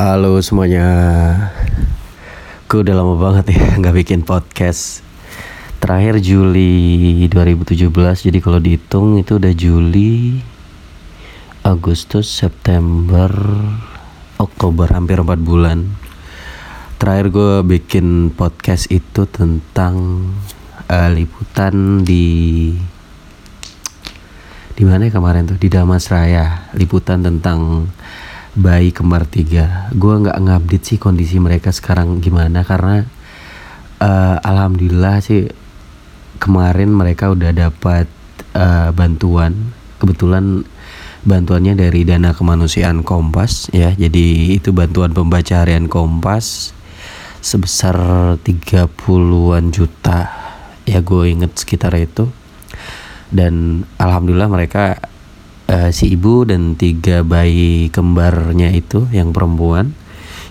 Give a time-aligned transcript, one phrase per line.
[0.00, 0.88] Halo semuanya.
[2.64, 5.04] Gue udah lama banget ya nggak bikin podcast.
[5.76, 7.92] Terakhir Juli 2017
[8.24, 10.40] Jadi kalau dihitung itu udah Juli
[11.60, 13.28] Agustus, September
[14.40, 15.92] Oktober hampir 4 bulan.
[16.96, 20.24] Terakhir gue bikin podcast itu tentang
[20.88, 22.72] uh, liputan di
[24.72, 25.60] di mana ya kemarin tuh?
[25.60, 26.72] Di Damas Raya.
[26.72, 27.92] Liputan tentang
[28.60, 29.88] bayi kembar tiga.
[29.96, 33.08] Gue nggak ngupdate sih kondisi mereka sekarang gimana karena
[34.04, 35.48] uh, alhamdulillah sih
[36.36, 38.06] kemarin mereka udah dapat
[38.52, 39.72] uh, bantuan.
[39.96, 40.64] Kebetulan
[41.24, 43.96] bantuannya dari dana kemanusiaan Kompas ya.
[43.96, 46.76] Jadi itu bantuan pembaca harian Kompas
[47.40, 47.96] sebesar
[48.44, 50.20] 30-an juta.
[50.84, 52.28] Ya gue inget sekitar itu.
[53.30, 55.09] Dan alhamdulillah mereka
[55.70, 59.94] uh, si ibu dan tiga bayi kembarnya itu yang perempuan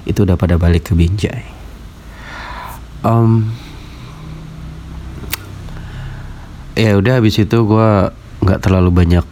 [0.07, 1.43] itu udah pada balik ke Binjai.
[3.03, 3.51] Um,
[6.75, 7.89] ya udah habis itu gue
[8.43, 9.27] nggak terlalu banyak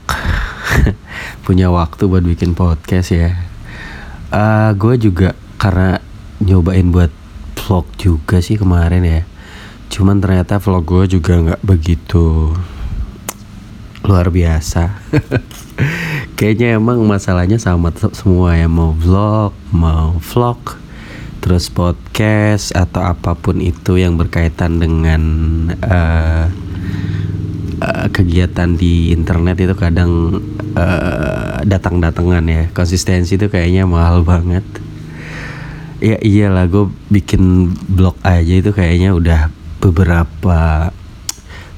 [1.48, 3.32] punya waktu buat bikin podcast ya.
[4.28, 6.04] Uh, gue juga karena
[6.44, 7.10] nyobain buat
[7.56, 9.22] vlog juga sih kemarin ya.
[9.88, 12.54] Cuman ternyata vlog gue juga nggak begitu
[14.04, 14.84] luar biasa.
[16.38, 20.78] Kayaknya emang masalahnya sama semua ya mau vlog, mau vlog,
[21.42, 25.22] terus podcast atau apa pun itu yang berkaitan dengan
[25.81, 26.45] uh,
[27.81, 30.42] uh, kegiatan di internet itu kadang
[30.78, 32.64] uh, datang-datangan ya.
[32.73, 34.66] Konsistensi itu kayaknya mahal banget.
[35.98, 39.50] Ya iyalah gue bikin blog aja itu kayaknya udah
[39.81, 40.94] beberapa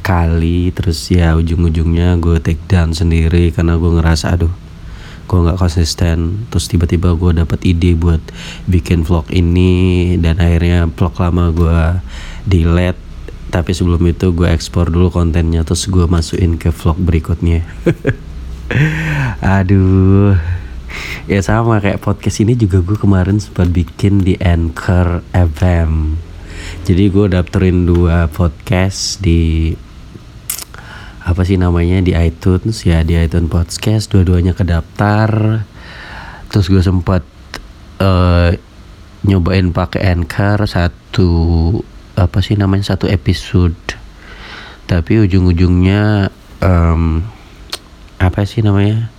[0.10, 4.50] kali terus ya ujung-ujungnya gue take down sendiri karena gue ngerasa aduh
[5.30, 6.50] gue nggak konsisten.
[6.50, 8.18] Terus tiba-tiba gue dapat ide buat
[8.66, 11.82] bikin vlog ini dan akhirnya vlog lama gue
[12.50, 12.98] delete.
[13.54, 17.62] Tapi sebelum itu gue ekspor dulu kontennya terus gue masukin ke vlog berikutnya.
[19.62, 20.33] Aduh.
[21.30, 26.17] Ya sama kayak podcast ini juga gue kemarin sempat bikin di Anchor FM
[26.83, 29.73] jadi gue daftarin dua podcast di
[31.30, 32.02] apa sih namanya?
[32.02, 35.62] Di iTunes ya di iTunes podcast dua-duanya kedaftar.
[36.50, 37.22] Terus gue sempat
[38.02, 38.50] uh,
[39.22, 41.30] nyobain pakai Anchor satu
[42.18, 43.78] apa sih namanya satu episode.
[44.89, 46.34] Tapi ujung-ujungnya
[46.66, 47.22] um,
[48.18, 49.14] apa sih namanya?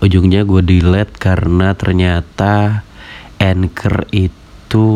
[0.00, 2.88] Ujungnya gue delete karena ternyata
[3.36, 4.88] Anchor itu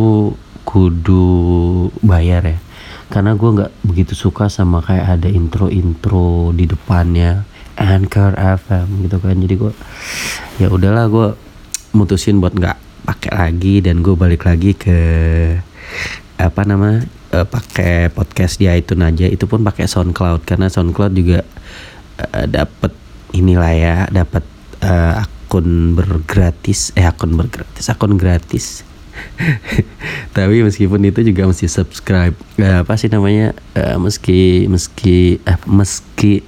[0.64, 2.63] kudu bayar ya
[3.12, 7.44] karena gue nggak begitu suka sama kayak ada intro intro di depannya
[7.74, 9.36] Anchor FM gitu kan.
[9.36, 9.72] Jadi gue
[10.62, 11.28] ya udahlah gue
[11.94, 14.98] mutusin buat nggak pakai lagi dan gue balik lagi ke
[16.40, 17.04] apa nama
[17.34, 19.26] uh, pakai podcast di iTunes aja.
[19.28, 21.42] Itu pun pakai SoundCloud karena SoundCloud juga
[22.20, 22.92] uh, dapat
[23.34, 24.46] inilah ya dapat
[24.80, 28.86] uh, akun bergratis eh akun bergratis akun gratis
[30.36, 36.42] tapi meskipun itu juga mesti subscribe uh, apa sih namanya uh, meski meski eh, meski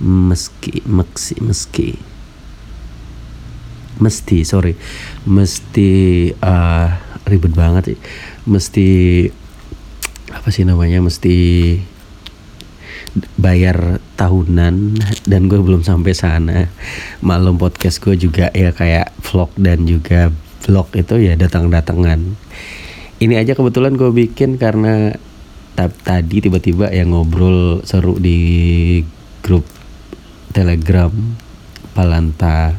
[0.00, 1.88] meski meski meski.
[4.00, 4.72] Mesti sorry.
[5.28, 5.90] Mesti
[6.40, 6.88] uh,
[7.28, 7.98] ribet banget sih.
[8.48, 8.88] Mesti
[10.32, 11.36] apa sih namanya mesti
[13.36, 14.96] bayar tahunan.
[15.28, 16.72] Dan gue belum sampai sana.
[17.20, 22.20] Malam podcast gue juga ya kayak vlog dan juga vlog itu ya datang-datangan.
[23.20, 25.12] Ini aja kebetulan gue bikin karena
[25.76, 29.00] tadi tiba-tiba yang ngobrol seru di
[29.40, 29.64] grup
[30.52, 31.12] telegram
[31.92, 32.76] Palanta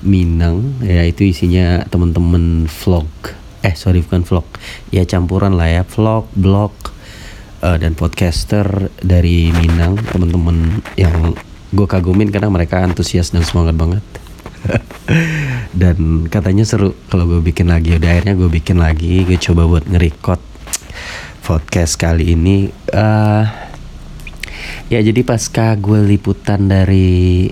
[0.00, 0.80] Minang.
[0.84, 3.08] Ya itu isinya temen-temen vlog.
[3.60, 4.46] Eh sorry bukan vlog.
[4.92, 5.82] Ya campuran lah ya.
[5.84, 6.72] Vlog blog
[7.64, 11.36] uh, dan podcaster dari Minang temen-temen yang
[11.70, 14.02] gue kagumin karena mereka antusias dan semangat banget
[15.80, 17.96] dan katanya seru kalau gue bikin lagi.
[17.96, 19.24] Udah akhirnya gue bikin lagi.
[19.24, 20.42] Gue coba buat ngerekord
[21.44, 22.70] podcast kali ini.
[22.92, 23.44] Uh,
[24.92, 27.48] ya jadi pasca gue liputan dari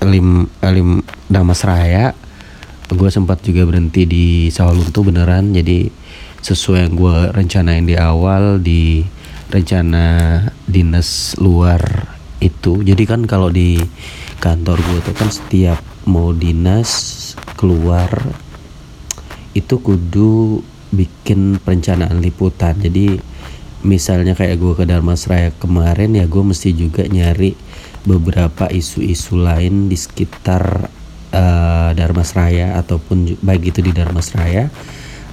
[0.00, 2.16] lim lim Damas Raya
[2.90, 5.54] gue sempat juga berhenti di Sawalunto beneran.
[5.54, 5.86] Jadi
[6.40, 9.04] sesuai yang gue rencanain di awal di
[9.50, 10.06] rencana
[10.66, 11.80] dinas luar
[12.42, 12.82] itu.
[12.82, 13.78] Jadi kan kalau di
[14.40, 15.78] kantor gue tuh kan setiap
[16.08, 16.90] mau dinas
[17.60, 18.08] keluar
[19.52, 23.20] itu kudu bikin perencanaan liputan jadi
[23.84, 27.54] misalnya kayak gue ke Darmasraya kemarin ya gue mesti juga nyari
[28.04, 30.88] beberapa isu-isu lain di sekitar
[31.32, 34.72] uh, Darmasraya ataupun baik itu di Darmasraya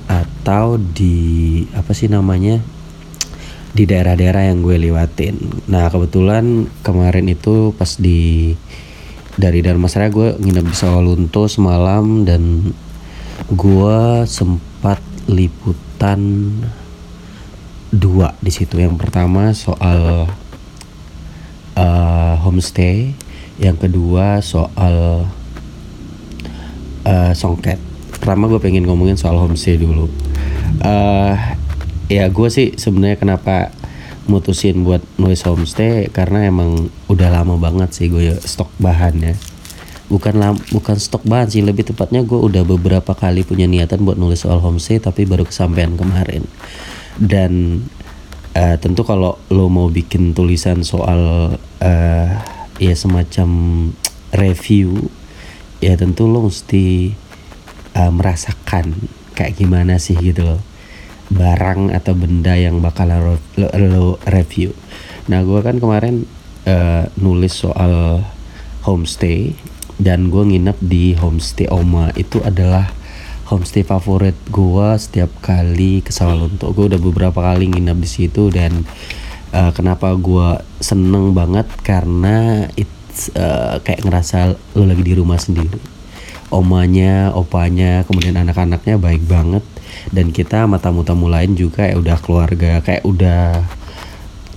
[0.08, 2.64] atau di apa sih namanya
[3.76, 5.38] di daerah-daerah yang gue lewatin.
[5.70, 8.56] Nah kebetulan kemarin itu pas di
[9.38, 12.74] dari Darmasraya gue nginep di Sawalunto semalam dan
[13.54, 14.98] gue sempat
[15.30, 16.52] liputan
[17.94, 18.82] dua di situ.
[18.82, 20.26] Yang pertama soal
[21.78, 23.14] uh, homestay,
[23.62, 25.30] yang kedua soal
[27.06, 27.78] uh, songket.
[28.18, 30.10] Pertama gue pengen ngomongin soal homestay dulu.
[30.82, 31.38] Uh,
[32.10, 33.70] ya gue sih sebenarnya kenapa
[34.28, 39.36] mutusin buat nulis homestay karena emang udah lama banget sih gue ya stok bahannya
[40.08, 44.16] bukan lam, bukan stok bahan sih lebih tepatnya gue udah beberapa kali punya niatan buat
[44.16, 46.48] nulis soal homestay tapi baru kesampaian kemarin.
[47.20, 47.84] Dan
[48.56, 52.30] uh, tentu kalau lo mau bikin tulisan soal uh,
[52.80, 53.50] ya semacam
[54.32, 55.12] review
[55.84, 57.14] ya tentu lo mesti
[57.98, 58.96] uh, merasakan
[59.38, 60.62] kayak gimana sih gitu loh
[61.28, 64.72] barang atau benda yang bakal lo, lo, review.
[65.28, 66.24] Nah gue kan kemarin
[66.64, 68.24] uh, nulis soal
[68.88, 69.52] homestay
[70.00, 72.88] dan gue nginep di homestay Oma itu adalah
[73.52, 76.72] homestay favorit gue setiap kali ke Sawalunto.
[76.72, 78.88] Gue udah beberapa kali nginep di situ dan
[79.52, 85.80] uh, kenapa gue seneng banget karena it's uh, kayak ngerasa lo lagi di rumah sendiri.
[86.48, 89.64] Omanya, opanya, kemudian anak-anaknya baik banget
[90.12, 93.64] dan kita sama tamu-tamu lain juga ya udah keluarga kayak udah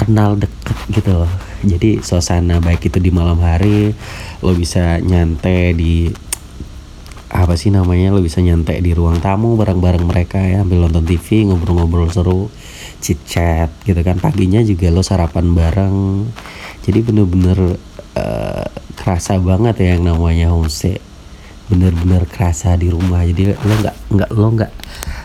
[0.00, 1.32] kenal deket gitu loh.
[1.61, 3.93] Jadi suasana baik itu di malam hari
[4.41, 6.09] lo bisa nyantai di
[7.31, 11.47] apa sih namanya lo bisa nyantai di ruang tamu bareng-bareng mereka ya ambil nonton TV
[11.47, 12.50] ngobrol-ngobrol seru
[12.99, 14.17] chit chat gitu kan.
[14.17, 16.26] Paginya juga lo sarapan bareng.
[16.81, 17.76] Jadi bener-bener
[18.17, 18.67] uh,
[18.97, 20.97] kerasa banget ya yang namanya homestay.
[21.69, 23.23] Bener-bener kerasa di rumah.
[23.23, 24.73] Jadi lo nggak nggak lo nggak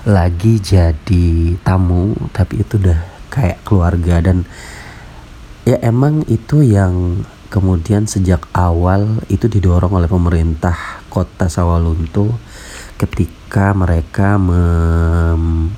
[0.06, 3.02] lagi jadi tamu tapi itu udah
[3.34, 4.22] kayak keluarga.
[4.22, 4.46] Dan
[5.66, 12.38] ya emang itu yang kemudian sejak awal itu didorong oleh pemerintah kota Sawalunto
[13.02, 15.74] ketika mereka mem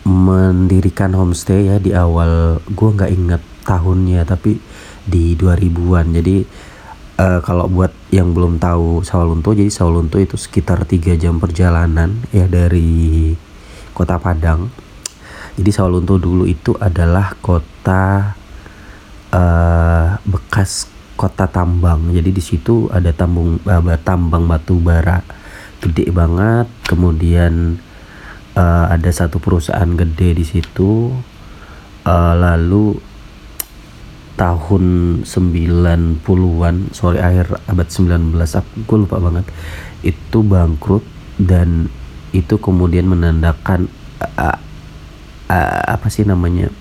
[0.00, 2.58] mendirikan homestay ya di awal.
[2.66, 4.58] Gue nggak inget tahunnya tapi
[5.06, 6.42] di 2000-an jadi
[7.20, 12.48] uh, kalau buat yang belum tahu Sawalunto jadi Sawalunto itu sekitar tiga jam perjalanan ya
[12.48, 13.36] dari
[13.92, 14.72] kota Padang.
[15.60, 18.32] Jadi Sawalunto dulu itu adalah kota
[19.28, 20.88] uh, bekas
[21.20, 22.08] kota tambang.
[22.08, 25.20] Jadi di situ ada tambung uh, tambang batu bara.
[25.80, 27.76] Gede banget kemudian
[28.56, 31.12] uh, ada satu perusahaan gede di situ.
[32.00, 32.96] Uh, lalu
[34.40, 34.84] tahun
[35.28, 39.44] 90-an sorry akhir abad 19 aku lupa banget.
[40.00, 41.04] Itu bangkrut
[41.36, 41.92] dan
[42.32, 43.92] itu kemudian menandakan
[44.24, 44.56] uh,
[45.52, 46.72] uh, apa sih namanya?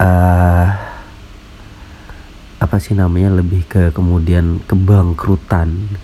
[0.00, 0.72] Uh,
[2.64, 3.36] apa sih namanya?
[3.36, 6.00] Lebih ke kemudian kebangkrutan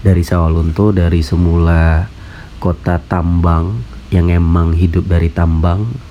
[0.00, 2.08] dari Sawalunto dari semula
[2.56, 6.09] kota tambang yang emang hidup dari tambang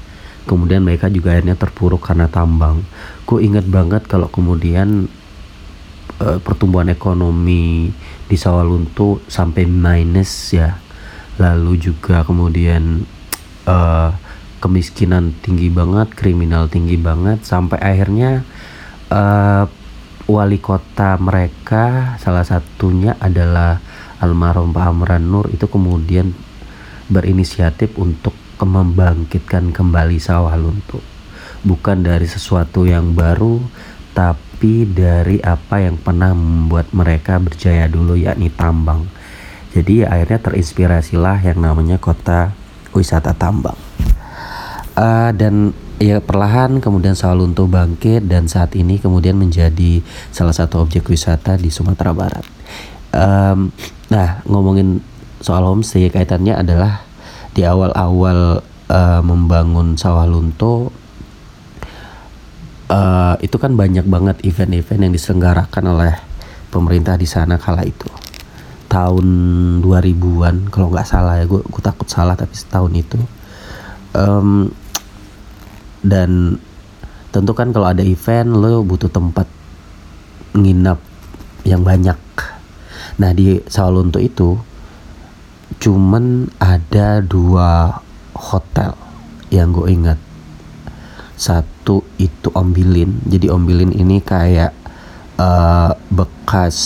[0.50, 2.82] kemudian mereka juga akhirnya terpuruk karena tambang.
[3.30, 5.06] Ku ingat banget kalau kemudian
[6.18, 7.94] uh, pertumbuhan ekonomi
[8.26, 10.82] di Sawalunto sampai minus ya,
[11.38, 13.06] lalu juga kemudian
[13.70, 14.10] uh,
[14.58, 18.42] kemiskinan tinggi banget, kriminal tinggi banget, sampai akhirnya
[19.14, 19.70] uh,
[20.30, 23.82] wali kota mereka salah satunya adalah
[24.22, 26.38] almarhum Pak Amran Nur itu kemudian
[27.10, 31.00] berinisiatif untuk membangkitkan kembali sawah lunto
[31.64, 33.60] bukan dari sesuatu yang baru
[34.16, 39.08] tapi dari apa yang pernah membuat mereka berjaya dulu yakni tambang.
[39.72, 42.52] Jadi akhirnya terinspirasilah yang namanya kota
[42.92, 43.78] wisata tambang.
[45.00, 50.04] Uh, dan ya perlahan kemudian Sawalunto bangkit dan saat ini kemudian menjadi
[50.36, 52.44] salah satu objek wisata di Sumatera Barat.
[53.16, 53.72] Um,
[54.12, 55.00] nah ngomongin
[55.40, 57.08] soal homestay kaitannya adalah
[57.60, 60.96] di awal-awal uh, membangun sawah lunto
[62.88, 66.16] uh, itu kan banyak banget event-event yang diselenggarakan oleh
[66.72, 68.08] pemerintah di sana kala itu.
[68.88, 69.28] Tahun
[69.84, 73.20] 2000-an kalau nggak salah ya gue gue takut salah tapi setahun itu.
[74.16, 74.72] Um,
[76.00, 76.64] dan
[77.36, 79.52] tentu kan kalau ada event lo butuh tempat
[80.56, 81.04] nginap
[81.68, 82.16] yang banyak.
[83.20, 84.69] Nah di Sawalunto itu
[85.78, 88.02] cuman ada dua
[88.34, 88.98] hotel
[89.54, 90.20] yang gue ingat.
[91.38, 93.22] Satu itu Ombilin.
[93.30, 94.74] Jadi Ombilin ini kayak
[95.38, 96.78] uh, bekas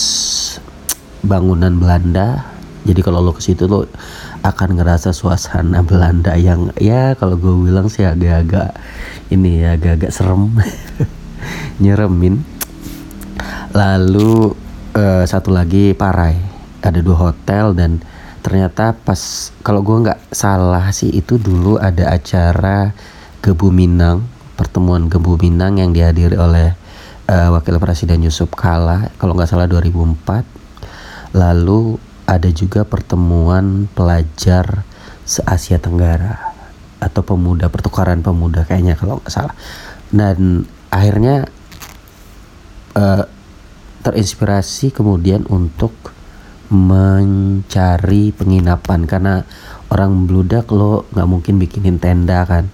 [1.24, 2.52] bangunan Belanda.
[2.84, 3.88] Jadi kalau lo ke situ lo
[4.44, 8.76] akan ngerasa suasana Belanda yang ya kalau gue bilang sih agak-agak
[9.32, 10.52] ini ya agak-agak serem.
[11.82, 12.44] Nyeremin.
[13.74, 14.54] Lalu
[14.94, 16.36] uh, satu lagi Parai.
[16.84, 18.04] Ada dua hotel dan
[18.44, 22.92] ternyata pas kalau gue nggak salah sih itu dulu ada acara
[23.40, 26.76] Gebu Minang pertemuan Gebu Minang yang dihadiri oleh
[27.32, 34.84] uh, Wakil Presiden Yusuf Kala kalau nggak salah 2004 lalu ada juga pertemuan pelajar
[35.24, 36.54] se-Asia Tenggara
[37.00, 39.52] atau pemuda pertukaran pemuda kayaknya kalau nggak salah.
[40.08, 41.44] Dan akhirnya
[42.96, 43.24] uh,
[44.04, 46.13] terinspirasi kemudian untuk
[46.70, 49.04] mencari penginapan.
[49.04, 49.44] Karena
[49.92, 52.68] orang beludak lo nggak mungkin bikinin tenda kan.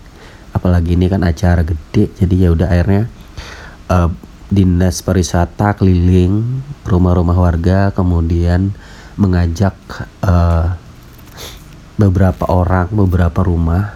[0.50, 3.06] Apalagi ini kan acara gede jadi ya udah akhirnya
[3.86, 4.10] uh,
[4.50, 8.74] dinas pariwisata keliling rumah-rumah warga kemudian
[9.14, 9.78] mengajak
[10.26, 10.74] uh,
[11.94, 13.94] beberapa orang beberapa rumah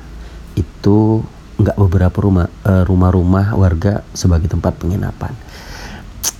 [0.54, 1.26] itu
[1.58, 5.34] nggak beberapa rumah uh, rumah-rumah warga sebagai tempat penginapan.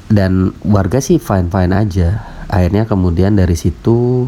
[0.07, 4.27] Dan warga sih fine fine aja akhirnya kemudian dari situ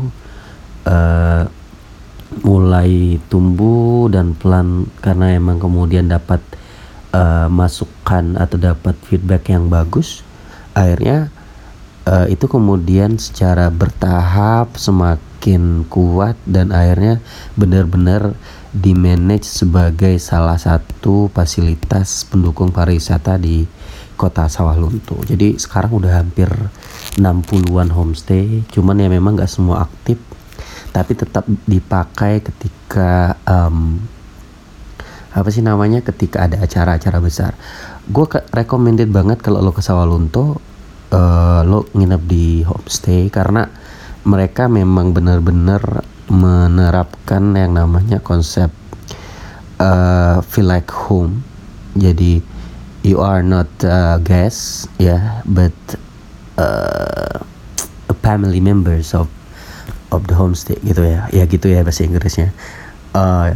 [0.86, 1.42] uh,
[2.42, 6.42] mulai tumbuh dan pelan karena emang kemudian dapat
[7.14, 10.26] uh, masukan atau dapat feedback yang bagus
[10.76, 11.30] akhirnya
[12.06, 17.18] uh, itu kemudian secara bertahap semakin kuat dan akhirnya
[17.58, 18.34] benar-benar
[18.76, 23.64] di manage sebagai salah satu fasilitas pendukung pariwisata di
[24.20, 25.16] kota Sawah Lunto.
[25.24, 26.48] Jadi sekarang udah hampir
[27.16, 30.20] 60-an homestay, cuman ya memang nggak semua aktif,
[30.92, 34.00] tapi tetap dipakai ketika um,
[35.36, 37.52] apa sih namanya ketika ada acara-acara besar.
[38.08, 40.56] Gue recommended banget kalau lo ke Sawah Lunto
[41.12, 43.68] uh, lo nginep di homestay karena
[44.26, 48.72] mereka memang benar-benar menerapkan yang namanya konsep
[49.78, 51.46] uh, feel like home
[51.94, 52.42] jadi
[53.06, 55.72] you are not a guest ya yeah, but
[56.56, 57.36] uh,
[58.08, 59.30] a family members of
[60.12, 61.28] of the homestay gitu ya.
[61.30, 62.52] Ya gitu ya bahasa Inggrisnya.
[63.16, 63.52] Uh,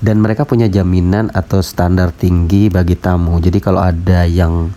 [0.00, 3.36] dan mereka punya jaminan atau standar tinggi bagi tamu.
[3.42, 4.72] Jadi kalau ada yang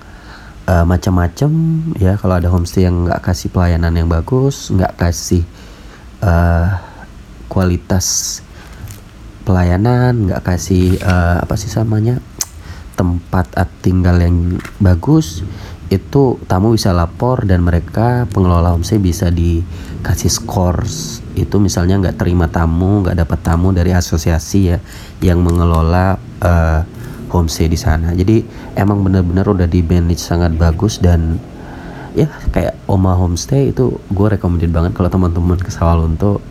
[0.67, 1.51] uh, macam-macam
[1.99, 5.43] ya kalau ada homestay yang nggak kasih pelayanan yang bagus nggak kasih
[6.23, 6.79] uh,
[7.51, 8.39] kualitas
[9.43, 12.19] pelayanan nggak kasih uh, apa sih samanya
[12.93, 13.49] tempat
[13.81, 15.41] tinggal yang bagus
[15.93, 21.21] itu tamu bisa lapor dan mereka pengelola homestay bisa dikasih scores.
[21.37, 24.77] Itu misalnya nggak terima tamu nggak dapat tamu dari asosiasi ya
[25.21, 26.81] yang mengelola uh,
[27.29, 28.17] homestay di sana.
[28.17, 28.41] Jadi
[28.73, 31.37] emang benar-benar udah di manage sangat bagus dan
[32.13, 36.41] ya kayak Oma Homestay itu gue recommended banget kalau teman-teman ke Sawalunto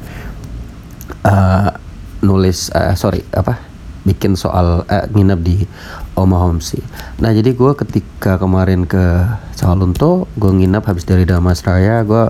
[1.22, 1.70] uh,
[2.22, 3.62] nulis uh, sorry apa
[4.02, 5.62] bikin soal uh, nginep di
[6.12, 6.84] Oma Homestay.
[7.20, 9.00] Nah jadi gue ketika kemarin ke
[9.56, 12.28] Sawalunto gue nginep habis dari Damas Raya gue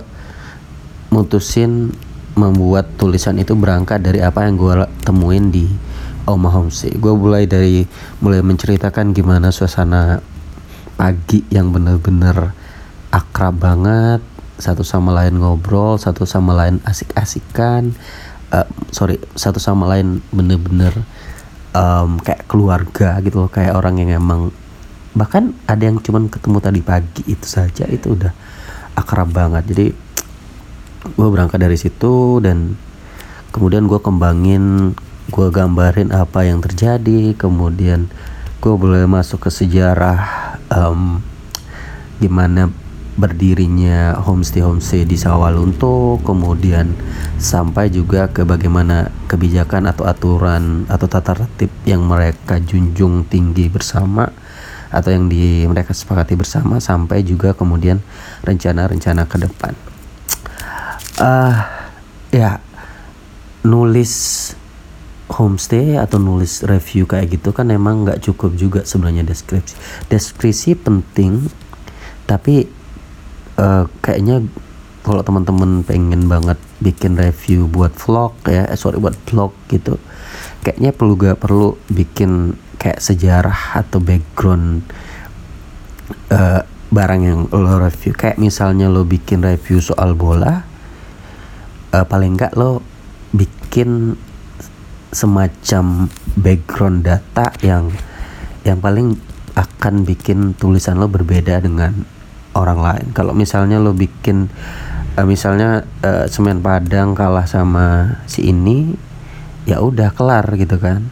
[1.10, 1.92] mutusin
[2.32, 4.74] membuat tulisan itu berangkat dari apa yang gue
[5.04, 5.68] temuin di
[6.24, 6.94] Oma Homestay.
[6.96, 7.84] Gue mulai dari
[8.22, 10.22] mulai menceritakan gimana suasana
[10.94, 12.54] pagi yang bener-bener
[13.12, 14.22] akrab banget,
[14.56, 17.92] satu sama lain ngobrol, satu sama lain asik-asikan.
[18.52, 20.92] Uh, sorry, satu sama lain bener-bener
[21.72, 24.52] um, kayak keluarga gitu loh, kayak orang yang emang
[25.12, 28.32] bahkan ada yang cuman ketemu tadi pagi itu saja itu udah
[28.96, 29.64] akrab banget.
[29.68, 29.86] Jadi
[31.02, 32.78] gue berangkat dari situ dan
[33.52, 34.96] kemudian gue kembangin
[35.28, 38.10] gue gambarin apa yang terjadi kemudian
[38.62, 40.18] gue boleh masuk ke sejarah
[40.70, 41.18] um,
[42.22, 42.70] gimana
[43.22, 46.90] berdirinya homestay homestay di Sawalunto kemudian
[47.38, 54.26] sampai juga ke bagaimana kebijakan atau aturan atau tata tertib yang mereka junjung tinggi bersama
[54.90, 58.02] atau yang di mereka sepakati bersama sampai juga kemudian
[58.42, 59.72] rencana-rencana ke depan.
[61.22, 61.54] Uh,
[62.34, 62.58] ya
[63.62, 64.12] nulis
[65.30, 69.74] homestay atau nulis review kayak gitu kan emang nggak cukup juga sebenarnya deskripsi
[70.12, 71.48] deskripsi penting
[72.28, 72.68] tapi
[73.62, 74.42] uh, kayaknya
[75.06, 79.98] kalau teman-teman pengen banget bikin review buat vlog ya eh, sorry buat vlog gitu
[80.62, 84.82] kayaknya perlu gak perlu bikin kayak sejarah atau background
[86.34, 88.12] uh, barang yang lo review.
[88.12, 90.66] Kayak misalnya lo bikin review soal bola
[91.94, 92.82] uh, paling nggak lo
[93.30, 94.18] bikin
[95.12, 97.92] semacam background data yang
[98.66, 99.16] yang paling
[99.54, 102.04] akan bikin tulisan lo berbeda dengan
[102.54, 103.06] orang lain.
[103.16, 104.48] Kalau misalnya lo bikin
[105.16, 108.96] uh, misalnya uh, semen padang kalah sama si ini
[109.68, 111.08] ya udah kelar gitu kan.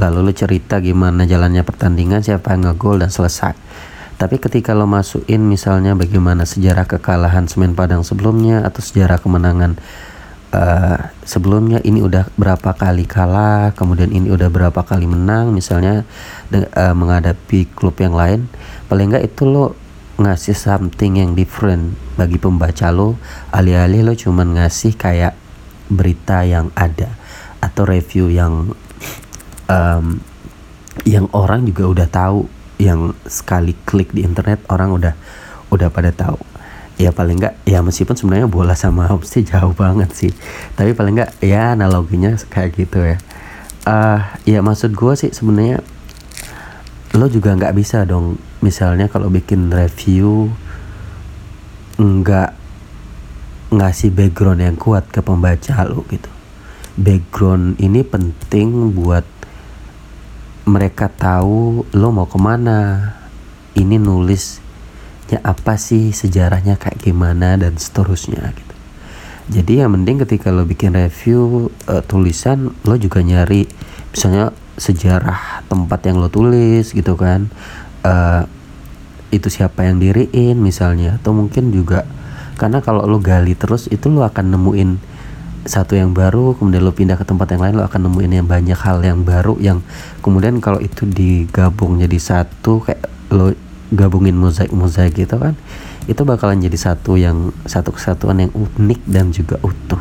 [0.00, 3.52] Lalu lo cerita gimana jalannya pertandingan siapa yang ngegol dan selesai.
[4.20, 9.80] Tapi ketika lo masukin misalnya bagaimana sejarah kekalahan semen padang sebelumnya atau sejarah kemenangan
[10.54, 16.04] uh, sebelumnya ini udah berapa kali kalah kemudian ini udah berapa kali menang misalnya
[16.52, 18.50] uh, menghadapi klub yang lain
[18.90, 19.78] paling enggak itu lo
[20.20, 23.16] ngasih something yang different bagi pembaca lo.
[23.50, 25.34] Alih-alih lo cuman ngasih kayak
[25.90, 27.16] berita yang ada
[27.58, 28.76] atau review yang
[29.66, 30.20] um,
[31.08, 32.40] yang orang juga udah tahu.
[32.80, 35.14] Yang sekali klik di internet orang udah
[35.72, 36.40] udah pada tahu.
[37.00, 40.32] Ya paling enggak ya meskipun sebenarnya bola sama homestay jauh banget sih.
[40.76, 43.16] Tapi paling enggak ya analoginya kayak gitu ya.
[43.88, 45.80] Uh, ya maksud gue sih sebenarnya
[47.16, 50.52] lo juga nggak bisa dong misalnya kalau bikin review
[52.00, 52.56] nggak
[53.70, 56.28] ngasih background yang kuat ke pembaca lo gitu.
[57.00, 59.24] Background ini penting buat
[60.68, 63.12] mereka tahu lo mau ke mana.
[63.76, 64.58] Ini nulis
[65.30, 68.74] ya apa sih sejarahnya kayak gimana dan seterusnya gitu.
[69.50, 73.66] Jadi yang mending ketika lo bikin review uh, tulisan lo juga nyari
[74.10, 77.50] misalnya sejarah tempat yang lo tulis gitu kan
[78.04, 78.42] uh,
[79.30, 81.18] itu siapa yang diriin misalnya.
[81.20, 82.04] Atau mungkin juga
[82.60, 84.90] karena kalau lo gali terus itu lo akan nemuin
[85.60, 88.76] satu yang baru kemudian lo pindah ke tempat yang lain lo akan nemuin yang banyak
[88.80, 89.84] hal yang baru yang
[90.24, 93.52] kemudian kalau itu digabung jadi satu kayak lo
[93.92, 95.56] gabungin mozaik-mozaik gitu kan
[96.10, 100.00] itu bakalan jadi satu yang satu kesatuan yang unik dan juga utuh.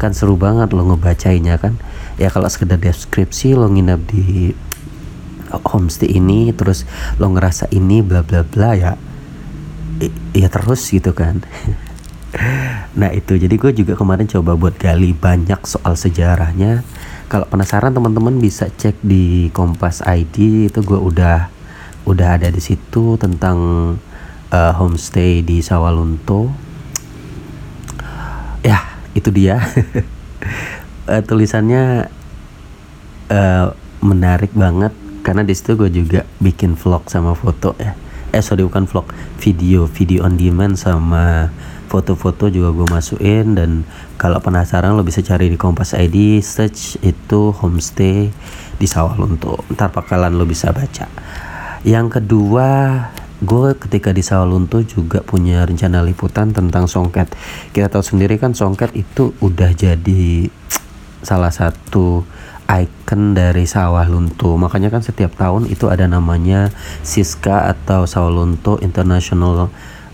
[0.00, 1.76] Kan seru banget lo ngebacainya kan.
[2.16, 4.56] Ya kalau sekedar deskripsi lo nginap di
[5.60, 6.88] homestay ini terus
[7.20, 8.92] lo ngerasa ini bla bla bla ya
[10.32, 11.42] ya terus gitu kan.
[12.92, 13.36] Nah itu.
[13.36, 16.80] Jadi gue juga kemarin coba buat gali banyak soal sejarahnya.
[17.28, 21.52] Kalau penasaran teman-teman bisa cek di Kompas ID itu gue udah
[22.08, 23.58] udah ada di situ tentang
[24.48, 26.48] uh, homestay di Sawalunto.
[28.64, 28.80] Ya
[29.12, 29.60] itu dia.
[31.04, 32.08] Uh, tulisannya
[33.28, 37.94] uh, menarik banget karena di situ gue juga bikin vlog sama foto ya.
[38.34, 39.06] Eh sorry bukan vlog.
[39.38, 41.48] Video video on demand sama
[41.86, 43.54] foto-foto juga gue masukin.
[43.54, 43.86] Dan
[44.18, 48.34] kalau penasaran lo bisa cari di Kompas ID search itu homestay
[48.82, 51.06] di Sawalunto ntar bakalan lo bisa baca.
[51.86, 52.68] Yang kedua
[53.42, 57.30] gue ketika di Sawalunto juga punya rencana liputan tentang songket.
[57.70, 60.50] Kita tahu sendiri kan songket itu udah jadi
[61.22, 62.26] salah satu
[62.72, 64.56] ikon dari sawah lunto.
[64.56, 66.72] Makanya kan setiap tahun itu ada namanya
[67.04, 69.68] Siska atau sawah lunto International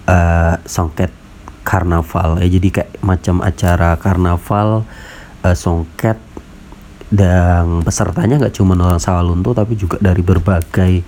[0.09, 1.15] uh, Songket
[1.63, 2.43] Karnaval.
[2.43, 4.89] Ya jadi kayak macam acara karnaval
[5.45, 6.17] uh, songket
[7.09, 11.05] dan pesertanya nggak cuma orang sawah lunto tapi juga dari berbagai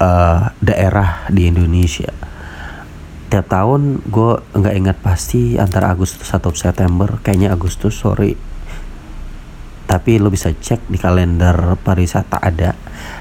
[0.00, 2.12] uh, daerah di Indonesia.
[3.32, 8.53] Tiap tahun gue nggak ingat pasti antara Agustus atau September kayaknya Agustus sorry
[9.84, 12.72] tapi lo bisa cek di kalender pariwisata ada.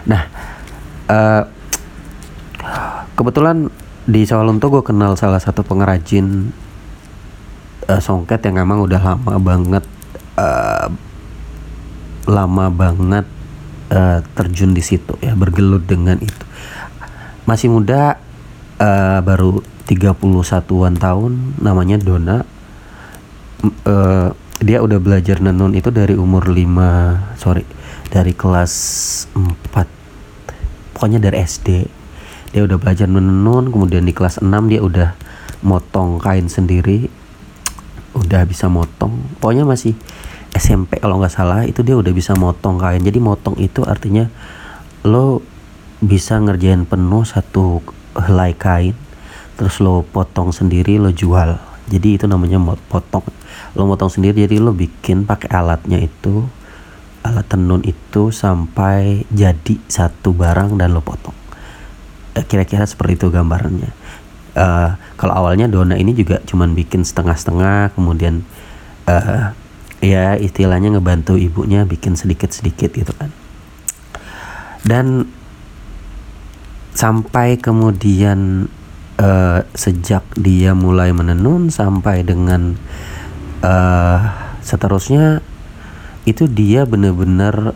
[0.07, 0.23] Nah
[1.07, 1.43] uh,
[3.13, 3.67] kebetulan
[4.03, 6.51] di Sawalunto gue kenal salah satu pengrajin
[7.87, 9.83] uh, songket yang emang udah lama banget
[10.35, 10.87] uh,
[12.27, 13.25] lama banget
[13.91, 16.45] uh, terjun di situ ya bergelut dengan itu.
[17.43, 18.15] Masih muda
[18.79, 22.37] uh, baru 31-an tahun namanya Dona.
[23.87, 27.67] Uh, dia udah belajar nenun itu dari umur 5 sorry
[28.07, 28.73] dari kelas
[29.35, 31.69] 4 pokoknya dari SD
[32.55, 35.09] dia udah belajar menenun kemudian di kelas 6 dia udah
[35.63, 37.07] motong kain sendiri.
[38.13, 39.17] Udah bisa motong.
[39.41, 39.97] Pokoknya masih
[40.53, 43.01] SMP kalau nggak salah itu dia udah bisa motong kain.
[43.01, 44.29] Jadi motong itu artinya
[45.01, 45.41] lo
[46.03, 47.79] bisa ngerjain penuh satu
[48.13, 48.93] helai kain
[49.55, 51.55] terus lo potong sendiri lo jual
[51.87, 53.25] jadi itu namanya potong.
[53.75, 56.47] Lo potong sendiri jadi lo bikin pakai alatnya itu
[57.23, 61.35] alat tenun itu sampai jadi satu barang dan lo potong.
[62.35, 63.91] Eh, kira-kira seperti itu gambarannya.
[64.53, 68.45] Uh, kalau awalnya Dona ini juga cuman bikin setengah-setengah kemudian
[69.09, 69.49] uh,
[69.97, 73.33] ya istilahnya ngebantu ibunya bikin sedikit-sedikit gitu kan.
[74.85, 75.25] Dan
[76.93, 78.69] sampai kemudian
[79.23, 82.75] uh, sejak dia mulai menenun sampai dengan
[83.63, 84.19] uh,
[84.59, 85.39] seterusnya
[86.27, 87.75] itu dia bener-bener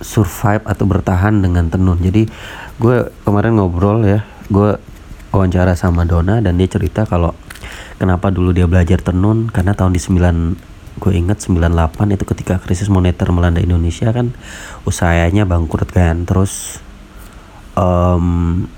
[0.00, 1.98] survive atau bertahan dengan tenun.
[2.00, 2.28] Jadi
[2.78, 4.78] gue kemarin ngobrol ya gue
[5.34, 7.36] wawancara sama Dona dan dia cerita kalau
[8.00, 9.48] kenapa dulu dia belajar tenun.
[9.50, 14.36] Karena tahun di 9 gue inget 98 itu ketika krisis moneter melanda Indonesia kan
[14.84, 16.28] usahanya bangkrut kan.
[16.28, 16.84] Terus
[17.74, 18.68] um,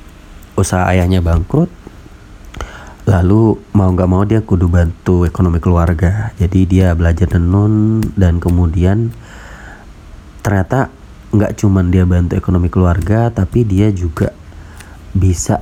[0.61, 1.73] usaha ayahnya bangkrut
[3.11, 6.31] lalu mau nggak mau dia kudu bantu ekonomi keluarga.
[6.39, 9.11] Jadi dia belajar tenun dan kemudian
[10.47, 10.95] ternyata
[11.35, 14.31] nggak cuman dia bantu ekonomi keluarga tapi dia juga
[15.11, 15.59] bisa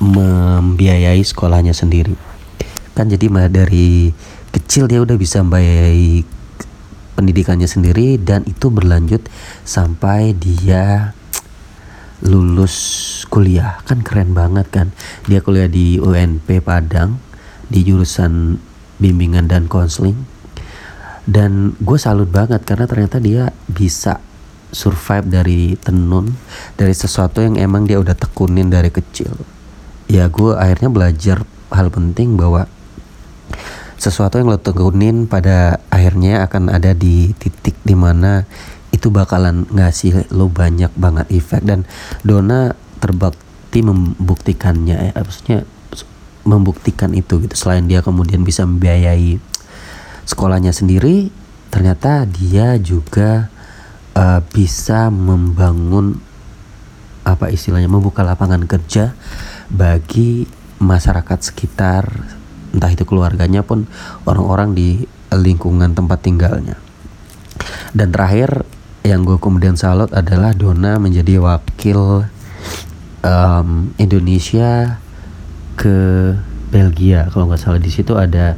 [0.00, 2.16] membiayai sekolahnya sendiri.
[2.96, 4.12] Kan jadi dari
[4.52, 6.24] kecil dia udah bisa membiayai
[7.16, 9.20] pendidikannya sendiri dan itu berlanjut
[9.68, 11.12] sampai dia
[12.22, 12.74] lulus
[13.28, 13.82] kuliah.
[13.84, 14.88] Kan keren banget kan?
[15.26, 17.18] Dia kuliah di UNP Padang
[17.66, 18.58] di jurusan
[19.02, 20.32] bimbingan dan konseling
[21.22, 24.18] dan gue salut banget karena ternyata dia bisa
[24.74, 26.34] survive dari tenun
[26.74, 29.30] dari sesuatu yang emang dia udah tekunin dari kecil.
[30.10, 31.38] Ya gue akhirnya belajar
[31.70, 32.66] hal penting bahwa
[34.02, 38.42] sesuatu yang lo tekunin pada akhirnya akan ada di titik di mana
[39.02, 41.82] itu bakalan ngasih lo banyak banget efek dan
[42.22, 42.70] Dona
[43.02, 45.66] terbukti membuktikannya ya maksudnya
[46.46, 47.54] membuktikan itu gitu.
[47.58, 49.42] Selain dia kemudian bisa membiayai
[50.22, 51.34] sekolahnya sendiri
[51.74, 53.50] ternyata dia juga
[54.14, 56.22] uh, bisa membangun
[57.26, 59.18] apa istilahnya membuka lapangan kerja
[59.66, 60.46] bagi
[60.78, 62.06] masyarakat sekitar
[62.70, 63.90] entah itu keluarganya pun
[64.30, 66.78] orang-orang di lingkungan tempat tinggalnya.
[67.92, 68.64] Dan terakhir
[69.02, 72.26] yang gue kemudian salut adalah Dona menjadi wakil
[73.26, 75.02] um, Indonesia
[75.74, 75.96] ke
[76.70, 78.54] Belgia kalau nggak salah di situ ada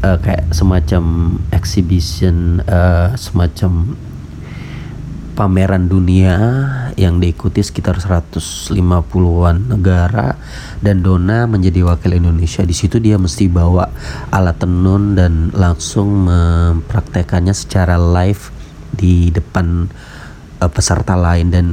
[0.00, 3.94] uh, kayak semacam exhibition uh, semacam
[5.32, 6.36] pameran dunia
[7.00, 10.36] yang diikuti sekitar 150-an negara
[10.84, 12.60] dan Dona menjadi wakil Indonesia.
[12.68, 13.88] Di situ dia mesti bawa
[14.28, 18.61] alat tenun dan langsung mempraktekannya secara live
[19.02, 19.90] di depan
[20.62, 21.50] uh, peserta lain.
[21.50, 21.66] Dan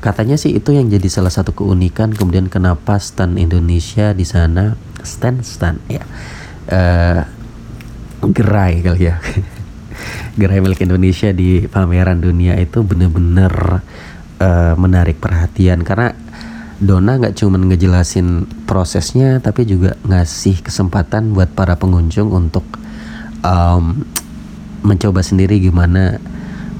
[0.00, 2.16] katanya sih itu yang jadi salah satu keunikan.
[2.16, 6.02] Kemudian kenapa stand Indonesia di sana stand stand ya.
[6.72, 7.20] Uh,
[8.32, 9.20] gerai kali ya.
[10.40, 13.84] Gerai milik Indonesia di pameran dunia itu bener-bener
[14.40, 15.84] uh, menarik perhatian.
[15.84, 16.16] Karena
[16.82, 22.66] Dona nggak cuma ngejelasin prosesnya tapi juga ngasih kesempatan buat para pengunjung untuk
[23.46, 24.02] um,
[24.82, 26.18] mencoba sendiri gimana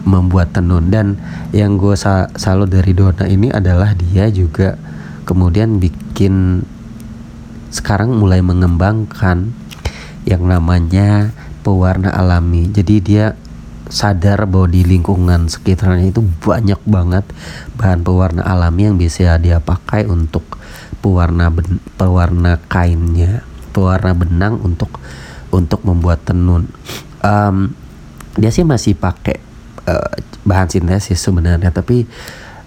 [0.02, 0.90] membuat tenun.
[0.90, 1.18] Dan
[1.54, 4.78] yang gue sa salut dari Dona ini adalah dia juga
[5.24, 6.66] kemudian bikin
[7.72, 9.54] sekarang mulai mengembangkan
[10.28, 11.32] yang namanya
[11.64, 12.68] pewarna alami.
[12.68, 13.34] Jadi dia
[13.92, 17.28] sadar bahwa di lingkungan sekitarnya itu banyak banget
[17.76, 20.56] bahan pewarna alami yang bisa dia pakai untuk
[21.04, 21.52] pewarna
[22.00, 24.96] pewarna kainnya pewarna benang untuk
[25.52, 26.68] untuk membuat tenun.
[27.20, 27.76] Um,
[28.36, 29.51] dia sih masih pakai
[29.88, 32.06] uh, bahan sintesis sebenarnya tapi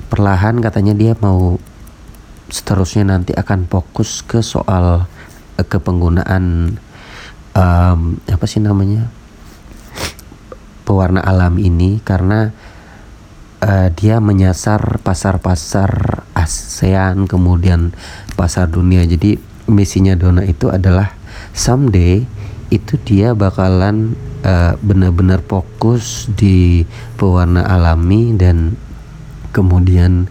[0.08, 1.60] perlahan katanya dia mau
[2.47, 5.06] seterusnya nanti akan fokus ke soal
[5.58, 6.78] uh, kepenggunaan
[7.56, 7.99] um,
[8.30, 9.10] apa sih namanya
[10.86, 12.54] pewarna alam ini karena
[13.65, 17.95] uh, dia menyasar pasar-pasar ASEAN kemudian
[18.38, 19.01] pasar dunia.
[19.08, 21.17] Jadi misinya Dona itu adalah
[21.58, 22.30] someday
[22.69, 24.13] itu dia bakalan
[24.45, 26.86] uh, benar-benar fokus di
[27.17, 28.77] pewarna alami dan
[29.49, 30.29] kemudian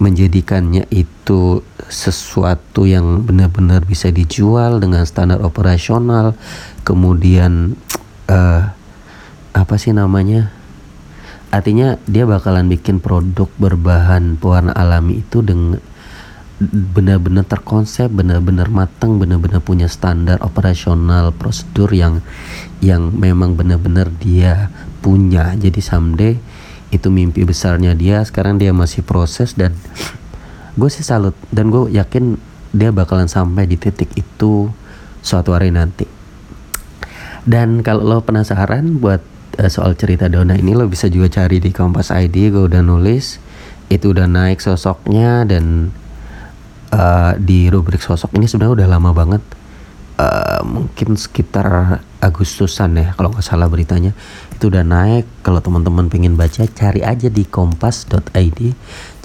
[0.00, 1.60] menjadikannya itu
[1.92, 6.32] sesuatu yang benar-benar bisa dijual dengan standar operasional.
[6.86, 7.76] Kemudian
[8.32, 8.72] uh,
[9.52, 10.48] apa sih namanya?
[11.50, 15.82] Artinya dia bakalan bikin produk berbahan pewarna alami itu dengan
[16.68, 22.20] benar-benar terkonsep benar-benar matang benar-benar punya standar operasional prosedur yang
[22.84, 24.68] yang memang benar-benar dia
[25.00, 25.56] punya.
[25.56, 26.36] Jadi someday
[26.92, 29.72] itu mimpi besarnya dia sekarang dia masih proses dan
[30.76, 32.36] gue sih salut dan gue yakin
[32.76, 34.68] dia bakalan sampai di titik itu
[35.24, 36.04] suatu hari nanti.
[37.48, 39.24] Dan kalau lo penasaran buat
[39.56, 43.40] uh, soal cerita Dona ini lo bisa juga cari di Kompas ID gue udah nulis
[43.88, 45.90] itu udah naik sosoknya dan
[46.94, 49.42] uh, di rubrik sosok ini sebenarnya udah lama banget
[50.20, 54.12] uh, mungkin sekitar Agustusan ya kalau nggak salah beritanya.
[54.52, 58.60] Itu udah naik kalau teman-teman pengen baca cari aja di kompas.id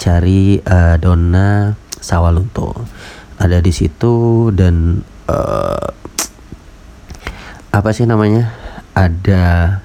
[0.00, 2.72] cari uh, Donna Sawalunto.
[3.36, 5.88] Ada di situ dan uh,
[7.68, 8.48] apa sih namanya
[8.96, 9.76] ada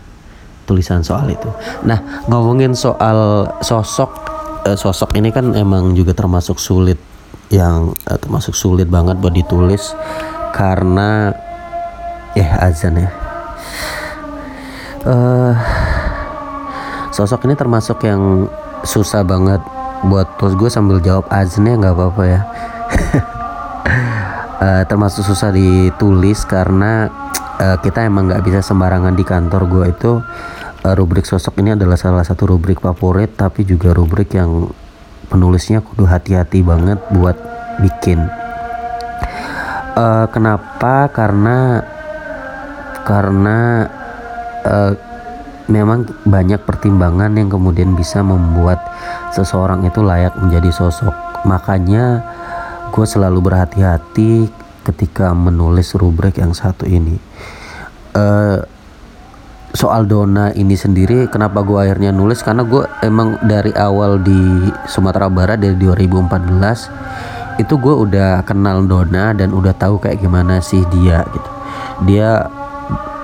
[0.63, 1.51] tulisan soal itu.
[1.83, 4.11] Nah ngomongin soal sosok
[4.63, 7.10] uh, sosok ini kan emang juga termasuk sulit
[7.51, 9.91] yang uh, termasuk sulit banget buat ditulis
[10.55, 11.35] karena
[12.31, 13.11] ya azan ya.
[15.03, 15.53] Uh,
[17.11, 18.47] sosok ini termasuk yang
[18.87, 19.59] susah banget
[20.07, 22.41] buat terus gue sambil jawab azannya nggak apa-apa ya.
[24.63, 27.11] Uh, termasuk susah ditulis karena
[27.59, 30.11] uh, kita emang nggak bisa sembarangan di kantor gue itu
[30.81, 34.65] rubrik sosok ini adalah salah satu rubrik favorit tapi juga rubrik yang
[35.31, 37.39] penulisnya kudu hati-hati banget buat
[37.79, 38.19] bikin.
[39.95, 41.07] Uh, kenapa?
[41.15, 41.79] Karena
[43.07, 43.87] karena
[44.67, 44.93] uh,
[45.71, 48.83] memang banyak pertimbangan yang kemudian bisa membuat
[49.31, 51.15] seseorang itu layak menjadi sosok.
[51.47, 52.21] Makanya
[52.91, 54.51] gue selalu berhati-hati
[54.83, 57.15] ketika menulis rubrik yang satu ini.
[58.11, 58.59] Uh,
[59.71, 62.43] soal Dona ini sendiri kenapa gue akhirnya nulis?
[62.43, 69.35] Karena gue emang dari awal di Sumatera Barat dari 2014 itu gue udah kenal Dona
[69.35, 71.49] dan udah tahu kayak gimana sih dia gitu.
[72.07, 72.47] Dia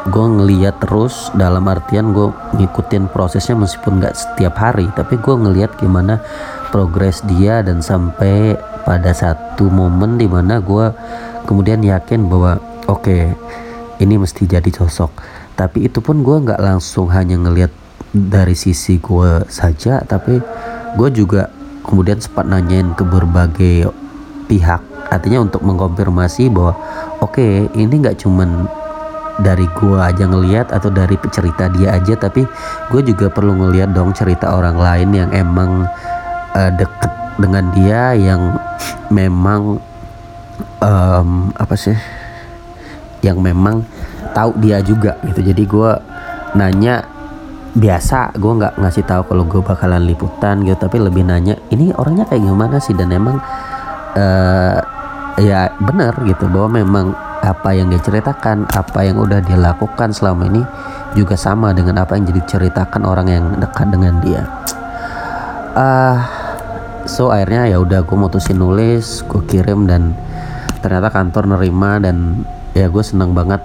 [0.07, 5.75] gue ngeliat terus dalam artian gue ngikutin prosesnya meskipun nggak setiap hari tapi gue ngeliat
[5.75, 6.23] gimana
[6.71, 8.55] progres dia dan sampai
[8.88, 10.95] pada satu momen di mana gue
[11.43, 12.55] kemudian yakin bahwa
[12.88, 13.36] oke okay,
[13.99, 15.12] ini mesti jadi sosok
[15.58, 17.74] tapi itu pun gue nggak langsung hanya ngelihat
[18.13, 20.38] dari sisi gue saja tapi
[20.93, 21.50] gue juga
[21.82, 23.89] kemudian sempat nanyain ke berbagai
[24.46, 24.80] pihak.
[25.08, 26.78] Artinya untuk mengkonfirmasi bahwa
[27.24, 28.70] oke okay, ini nggak cuman
[29.41, 32.46] dari gue aja ngelihat atau dari cerita dia aja tapi
[32.89, 35.86] gue juga perlu ngelihat dong cerita orang lain yang emang
[36.58, 38.58] uh, deket dengan dia yang
[39.10, 39.82] memang
[40.82, 41.98] um, apa sih?
[43.26, 43.76] Yang memang
[44.38, 45.41] tahu dia juga gitu.
[45.41, 45.91] Jadi gue
[46.54, 47.17] nanya
[47.78, 52.26] biasa gue nggak ngasih tahu kalau gue bakalan liputan gitu tapi lebih nanya ini orangnya
[52.26, 53.38] kayak gimana sih dan emang
[54.17, 54.78] uh,
[55.38, 57.13] ya benar gitu bahwa memang
[57.45, 60.65] apa yang dia ceritakan apa yang udah dia lakukan selama ini
[61.13, 64.41] juga sama dengan apa yang jadi ceritakan orang yang dekat dengan dia.
[65.78, 66.17] Uh,
[67.06, 70.17] so akhirnya ya udah gue mutusin nulis gue kirim dan
[70.82, 72.41] ternyata kantor nerima dan
[72.73, 73.62] ya gue seneng banget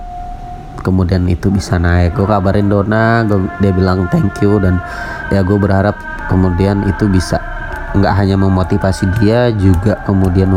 [0.82, 2.18] kemudian itu bisa naik.
[2.18, 4.82] Gue kabarin Dona gua, dia bilang thank you dan
[5.30, 5.94] ya gue berharap
[6.26, 7.38] kemudian itu bisa
[7.92, 10.48] nggak hanya memotivasi dia juga kemudian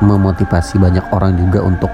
[0.00, 1.90] memotivasi banyak orang juga untuk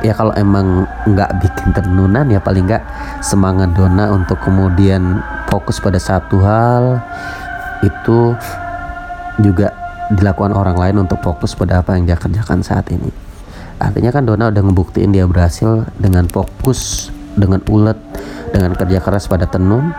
[0.00, 2.82] ya kalau emang nggak bikin tenunan ya paling nggak
[3.20, 7.00] semangat Dona untuk kemudian fokus pada satu hal.
[7.78, 8.34] Itu
[9.38, 9.70] juga
[10.10, 13.27] dilakukan orang lain untuk fokus pada apa yang dia kerjakan saat ini
[13.78, 17.96] artinya kan Dona udah ngebuktiin dia berhasil dengan fokus dengan ulet
[18.50, 19.94] dengan kerja keras pada tenun.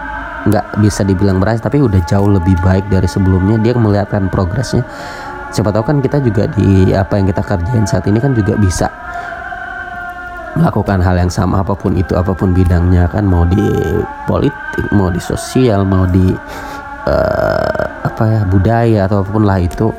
[0.48, 3.60] Nggak bisa dibilang berhasil tapi udah jauh lebih baik dari sebelumnya.
[3.60, 4.84] Dia melihatkan progresnya.
[5.50, 8.88] Siapa tahu kan kita juga di apa yang kita kerjain saat ini kan juga bisa
[10.60, 13.64] melakukan hal yang sama apa pun itu apa pun bidangnya kan mau di
[14.26, 16.36] politik mau di sosial mau di
[17.06, 19.94] uh, apa ya budaya atau apa pun lah itu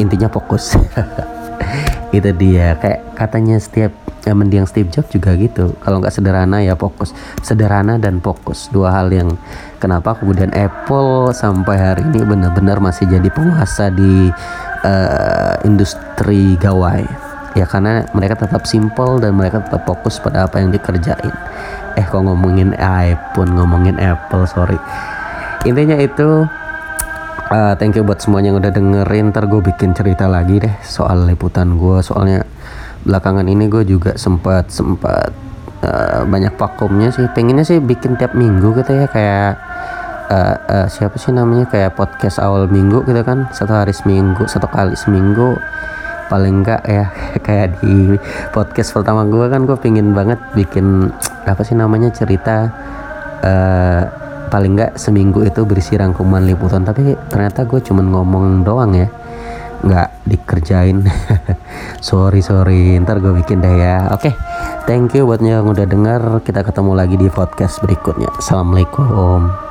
[0.00, 0.78] intinya fokus
[2.10, 2.76] itu dia.
[2.78, 5.72] Kayak katanya setiap ya mendiang Steve Jobs juga gitu.
[5.80, 7.16] Kalau nggak sederhana ya fokus.
[7.40, 8.68] Sederhana dan fokus.
[8.68, 9.34] Dua hal yang
[9.80, 14.28] kenapa kemudian Apple sampai hari ini benar-benar masih jadi penguasa di
[14.84, 17.04] uh, industri gawai.
[17.58, 21.34] Ya karena mereka tetap simple dan mereka tetap fokus pada apa yang dikerjain.
[21.98, 24.78] Eh kok ngomongin iPhone ngomongin Apple sorry.
[25.66, 26.46] Intinya itu
[27.50, 29.34] uh, thank you buat semuanya yang udah dengerin.
[29.34, 32.46] Ntar gue bikin cerita lagi deh soal liputan gue soalnya
[33.04, 35.34] belakangan ini gue juga sempat sempat
[35.84, 37.26] uh, banyak vakumnya sih.
[37.34, 39.52] Pengennya sih bikin tiap minggu gitu ya kayak
[40.30, 41.66] uh, uh, siapa sih namanya?
[41.68, 43.50] Kayak podcast awal minggu gitu kan.
[43.50, 45.58] Satu hari seminggu satu kali seminggu.
[46.30, 47.10] Paling enggak ya
[47.46, 48.14] kayak di
[48.54, 51.10] podcast pertama gue kan gue pingin banget bikin
[51.42, 52.70] apa sih namanya cerita
[53.42, 54.19] uh,
[54.50, 59.08] paling nggak seminggu itu berisi rangkuman liputan tapi ternyata gue cuman ngomong doang ya.
[59.80, 61.08] Nggak dikerjain.
[62.04, 63.00] Sorry sorry.
[63.00, 64.12] Ntar gue bikin deh ya.
[64.12, 64.34] Oke okay.
[64.84, 66.44] thank you buat yang udah denger.
[66.44, 68.28] Kita ketemu lagi di podcast berikutnya.
[68.36, 69.69] Assalamualaikum